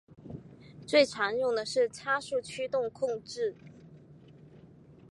[0.87, 3.55] 最常用的是差速驱动控制。